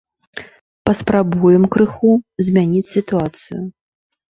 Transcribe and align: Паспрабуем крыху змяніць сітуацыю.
Паспрабуем 0.89 1.63
крыху 1.77 2.11
змяніць 2.49 2.87
сітуацыю. 2.97 3.67